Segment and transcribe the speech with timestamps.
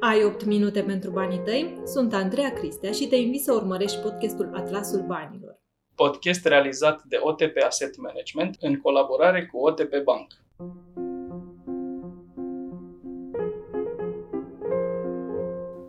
[0.00, 1.80] Ai 8 minute pentru banii tăi?
[1.84, 5.60] Sunt Andreea Cristea și te invit să urmărești podcastul Atlasul Banilor.
[5.94, 10.32] Podcast realizat de OTP Asset Management în colaborare cu OTP Bank.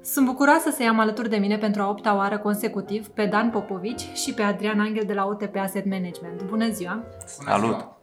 [0.01, 4.01] Sunt bucuroasă să i-am alături de mine pentru a opta oară consecutiv pe Dan Popovici
[4.13, 6.43] și pe Adrian Angel de la OTP Asset Management.
[6.43, 7.03] Bună ziua!
[7.25, 7.96] Salut!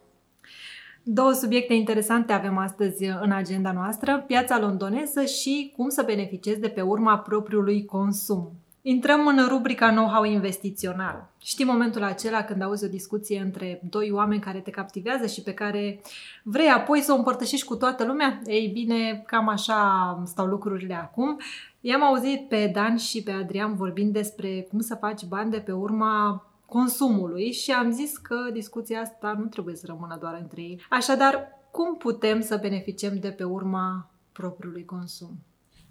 [1.07, 6.67] Două subiecte interesante avem astăzi în agenda noastră, piața londoneză și cum să beneficiezi de
[6.67, 8.51] pe urma propriului consum.
[8.81, 11.29] Intrăm în rubrica know-how investițional.
[11.41, 15.53] Știi momentul acela când auzi o discuție între doi oameni care te captivează și pe
[15.53, 16.01] care
[16.43, 18.41] vrei apoi să o împărtășești cu toată lumea?
[18.45, 21.39] Ei bine, cam așa stau lucrurile acum.
[21.81, 25.71] I-am auzit pe Dan și pe Adrian vorbind despre cum să faci bani de pe
[25.71, 30.85] urma consumului și am zis că discuția asta nu trebuie să rămână doar între ei.
[30.89, 35.43] Așadar, cum putem să beneficiem de pe urma propriului consum?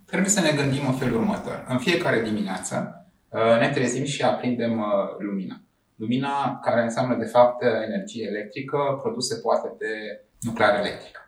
[0.06, 1.64] Trebuie să ne gândim în felul următor.
[1.68, 4.86] În fiecare dimineață uh, ne trezim și aprindem uh,
[5.18, 5.60] lumina.
[5.96, 11.23] Lumina care înseamnă de fapt energie electrică produsă poate de nuclear electrică.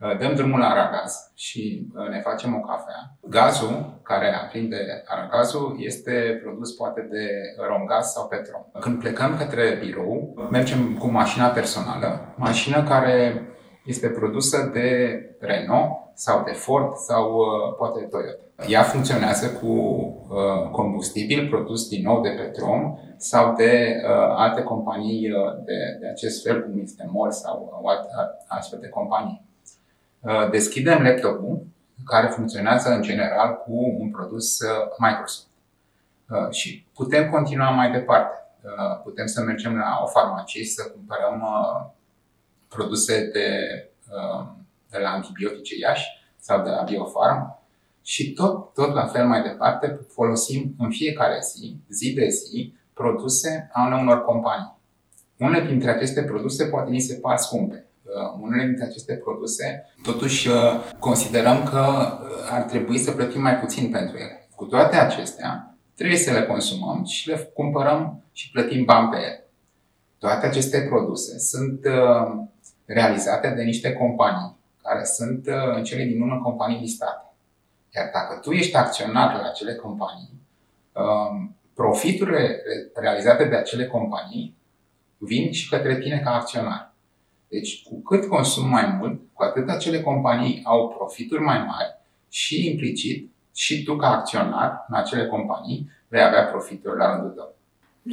[0.00, 3.16] Uh, dăm drumul la aragaz și ne facem o cafea.
[3.20, 7.26] Gazul care aprinde aragazul este produs poate de
[7.68, 8.66] romgaz sau petrol.
[8.80, 13.42] Când plecăm către birou, mergem cu mașina personală, mașină care
[13.84, 14.88] este produsă de
[15.40, 18.48] Renault sau de Ford sau uh, poate de Toyota.
[18.68, 25.30] Ea funcționează cu uh, combustibil produs din nou de petrol sau de uh, alte companii
[25.30, 28.08] uh, de, de acest fel, cum este MOL sau alte
[28.48, 29.47] astfel de companii.
[30.20, 31.66] Uh, deschidem laptopul,
[32.04, 35.46] care funcționează în general cu un produs uh, Microsoft.
[36.30, 38.34] Uh, și putem continua mai departe.
[38.62, 41.90] Uh, putem să mergem la o farmacie și să cumpărăm uh,
[42.68, 43.48] produse de,
[44.10, 47.58] um, de la antibiotice Iași sau de la Biofarm
[48.02, 53.70] și tot, tot la fel mai departe folosim în fiecare zi, zi de zi, produse
[53.72, 54.76] ale unor companii.
[55.38, 57.87] Unele dintre aceste produse poate ni se par scumpe.
[58.14, 60.54] Uh, unele dintre aceste produse, totuși, uh,
[60.98, 61.86] considerăm că
[62.22, 64.48] uh, ar trebui să plătim mai puțin pentru ele.
[64.54, 69.46] Cu toate acestea, trebuie să le consumăm și le cumpărăm și plătim bani pe ele.
[70.18, 71.80] Toate aceste produse sunt
[72.88, 77.32] realizate de niște companii, care sunt uh, în cele din urmă companii listate.
[77.94, 80.32] Iar dacă tu ești acționar la acele companii,
[80.92, 82.62] um, profiturile
[82.94, 84.56] realizate de acele companii
[85.18, 86.92] vin și către tine ca acționar.
[87.48, 91.98] Deci, cu cât consum mai mult, cu atât acele companii au profituri mai mari
[92.28, 97.56] și implicit și tu ca acționar în acele companii vei avea profituri la rândul tău.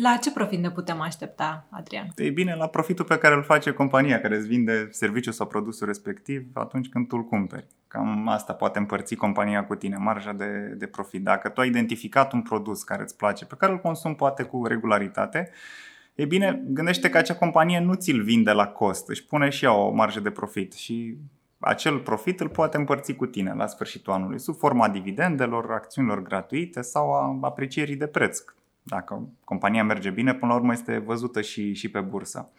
[0.02, 2.08] La ce profit ne putem aștepta, Adrian?
[2.16, 5.88] E bine, la profitul pe care îl face compania care îți vinde serviciul sau produsul
[5.88, 7.68] respectiv atunci când tu îl cumperi.
[7.88, 11.24] Cam asta poate împărți compania cu tine, marja de, de profit.
[11.24, 14.66] Dacă tu ai identificat un produs care îți place, pe care îl consumi poate cu
[14.66, 15.52] regularitate,
[16.16, 19.74] e bine, gândește că acea companie nu ți-l vinde la cost, își pune și ea
[19.74, 21.18] o marjă de profit și
[21.60, 26.82] acel profit îl poate împărți cu tine la sfârșitul anului, sub forma dividendelor, acțiunilor gratuite
[26.82, 28.44] sau a aprecierii de preț,
[28.84, 32.50] dacă compania merge bine, până la urmă este văzută și, și pe bursă.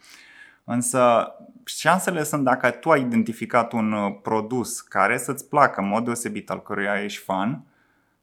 [0.63, 1.31] Însă
[1.65, 6.49] șansele sunt dacă tu ai identificat un uh, produs care să-ți placă în mod deosebit,
[6.49, 7.63] al căruia ești fan,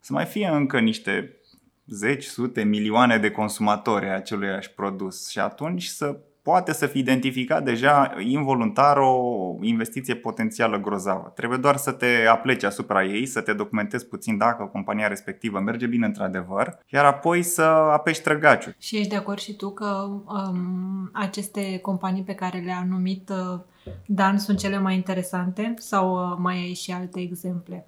[0.00, 1.36] să mai fie încă niște
[1.86, 7.64] zeci, sute, milioane de consumatori ai acelui produs și atunci să poate să fi identificat
[7.64, 9.18] deja involuntar o
[9.60, 11.32] investiție potențială grozavă.
[11.34, 15.86] Trebuie doar să te apleci asupra ei, să te documentezi puțin dacă compania respectivă merge
[15.86, 18.74] bine într-adevăr, iar apoi să apeși trăgaciul.
[18.78, 23.60] Și ești de acord și tu că um, aceste companii pe care le-a numit uh,
[24.06, 27.86] Dan sunt cele mai interesante sau uh, mai ai și alte exemple?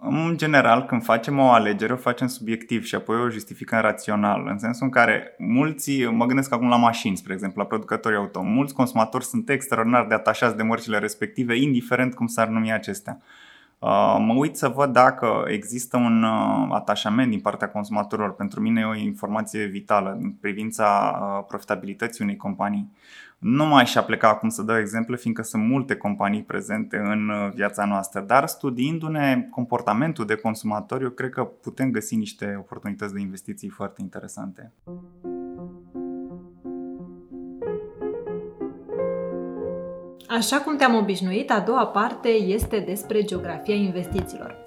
[0.00, 4.58] În general, când facem o alegere, o facem subiectiv și apoi o justificăm rațional, în
[4.58, 8.74] sensul în care mulți, mă gândesc acum la mașini, spre exemplu, la producătorii auto, mulți
[8.74, 13.20] consumatori sunt extraordinar de atașați de mărcile respective, indiferent cum s-ar numi acestea.
[13.78, 18.34] Uh, mă uit să văd dacă există un uh, atașament din partea consumatorilor.
[18.34, 22.92] Pentru mine e o informație vitală în privința uh, profitabilității unei companii.
[23.38, 27.84] Nu mai și-a pleca acum să dau exemple, fiindcă sunt multe companii prezente în viața
[27.84, 33.68] noastră, dar studiindu-ne comportamentul de consumatori, eu cred că putem găsi niște oportunități de investiții
[33.68, 34.72] foarte interesante.
[40.38, 44.62] Așa cum te-am obișnuit, a doua parte este despre geografia investițiilor.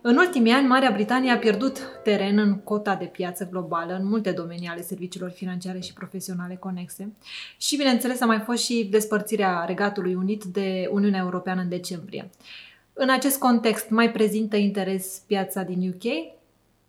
[0.00, 4.30] În ultimii ani, Marea Britanie a pierdut teren în cota de piață globală în multe
[4.30, 7.12] domenii ale serviciilor financiare și profesionale conexe.
[7.56, 12.30] Și, bineînțeles, a mai fost și despărțirea Regatului Unit de Uniunea Europeană în decembrie.
[12.92, 16.04] În acest context, mai prezintă interes piața din UK?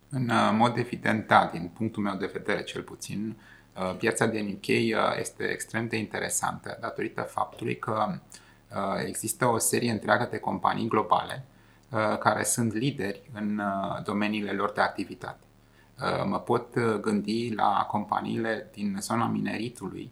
[0.09, 3.58] În uh, mod evident, da, din punctul meu de vedere cel puțin, uh,
[3.97, 8.19] piața din UK uh, este extrem de interesantă datorită faptului că
[9.05, 11.45] există o serie întreagă de companii globale
[12.19, 13.61] care sunt lideri în
[14.03, 15.43] domeniile lor de activitate.
[16.25, 20.11] Mă pot gândi la companiile din zona mineritului,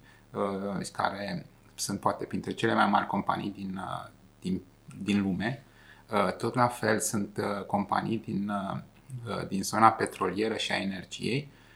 [0.91, 3.81] care sunt poate printre cele mai mari companii din,
[4.39, 4.61] din,
[5.03, 5.63] din lume.
[6.37, 8.51] Tot la fel sunt companii din
[9.27, 11.66] Uh, din zona petrolieră și a energiei, uh,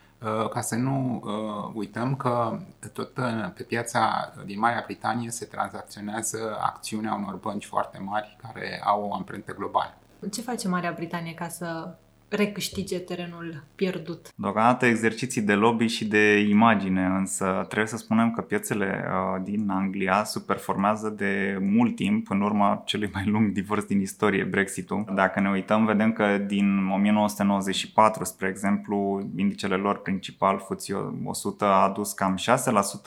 [0.49, 2.59] ca să nu uh, uităm că
[2.93, 3.13] tot
[3.55, 9.13] pe piața din Marea Britanie se tranzacționează acțiunea unor bănci foarte mari care au o
[9.13, 9.97] amprentă globală.
[10.31, 11.95] Ce face Marea Britanie ca să
[12.31, 14.31] recâștige terenul pierdut.
[14.35, 19.69] Deocamdată exerciții de lobby și de imagine, însă trebuie să spunem că piețele uh, din
[19.69, 25.05] Anglia superformează de mult timp în urma celui mai lung divorț din istorie, Brexitul.
[25.15, 30.93] Dacă ne uităm, vedem că din 1994, spre exemplu, indicele lor principal, FTSE
[31.23, 32.37] 100, a adus cam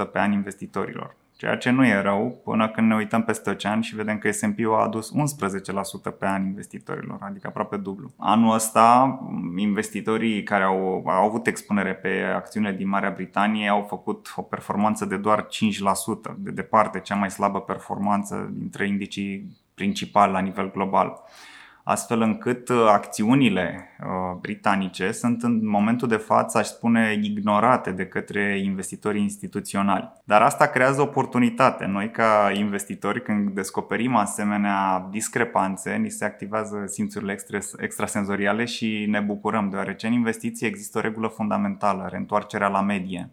[0.06, 3.80] 6% pe an investitorilor ceea ce nu e rău până când ne uităm peste ocean
[3.80, 5.12] și vedem că S&P-ul a adus
[6.12, 8.12] 11% pe an investitorilor, adică aproape dublu.
[8.18, 9.18] Anul ăsta,
[9.56, 15.04] investitorii care au, au avut expunere pe acțiunile din Marea Britanie au făcut o performanță
[15.04, 15.48] de doar 5%,
[16.36, 21.22] de departe cea mai slabă performanță dintre indicii principali la nivel global
[21.84, 28.06] astfel încât uh, acțiunile uh, britanice sunt în momentul de față, aș spune, ignorate de
[28.06, 30.12] către investitorii instituționali.
[30.24, 31.86] Dar asta creează oportunitate.
[31.86, 37.38] Noi, ca investitori, când descoperim asemenea discrepanțe, ni se activează simțurile
[37.78, 43.30] extrasenzoriale și ne bucurăm, deoarece în investiții există o regulă fundamentală, reîntoarcerea la medie.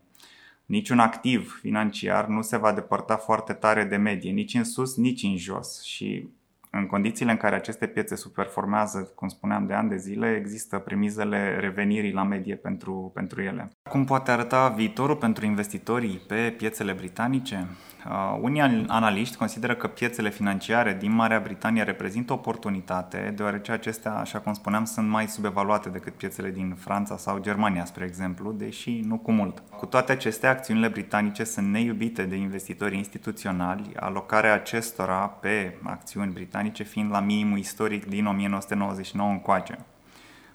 [0.65, 5.23] Niciun activ financiar nu se va depărta foarte tare de medie, nici în sus, nici
[5.23, 5.83] în jos.
[5.83, 6.29] Și
[6.73, 11.57] în condițiile în care aceste piețe superformează, cum spuneam, de ani de zile, există premizele
[11.59, 13.71] revenirii la medie pentru, pentru ele.
[13.89, 17.67] Cum poate arăta viitorul pentru investitorii pe piețele britanice?
[18.07, 24.39] Uh, unii analiști consideră că piețele financiare din Marea Britanie reprezintă oportunitate, deoarece acestea, așa
[24.39, 29.17] cum spuneam, sunt mai subevaluate decât piețele din Franța sau Germania, spre exemplu, deși nu
[29.17, 29.63] cu mult.
[29.77, 36.83] Cu toate acestea, acțiunile britanice sunt neiubite de investitorii instituționali, alocarea acestora pe acțiuni britanice
[36.83, 39.77] fiind la minimul istoric din 1999 încoace.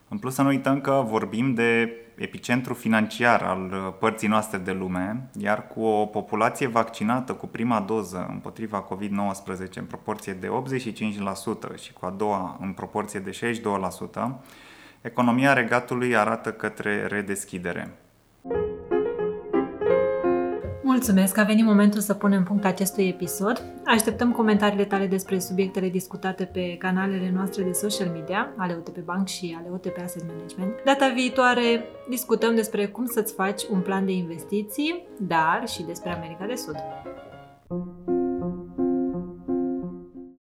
[0.08, 4.72] În plus să nu uităm că vorbim de epicentru financiar al uh, părții noastre de
[4.72, 10.48] lume, iar cu o populație vaccinată cu prima doză împotriva COVID-19 în proporție de
[11.76, 14.28] 85% și cu a doua în proporție de 62%,
[15.00, 18.05] economia regatului arată către redeschidere.
[20.96, 23.62] Mulțumesc că a venit momentul să punem punct acestui episod.
[23.84, 29.28] Așteptăm comentariile tale despre subiectele discutate pe canalele noastre de social media, ale OTP Bank
[29.28, 30.82] și ale OTP Asset Management.
[30.84, 36.46] Data viitoare discutăm despre cum să-ți faci un plan de investiții, dar și despre America
[36.46, 36.76] de Sud.
[37.69, 38.15] thank you